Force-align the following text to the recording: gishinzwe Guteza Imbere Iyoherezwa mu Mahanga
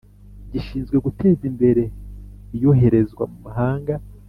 gishinzwe 0.51 0.95
Guteza 1.05 1.43
Imbere 1.51 1.83
Iyoherezwa 2.55 3.23
mu 3.31 3.37
Mahanga 3.45 3.93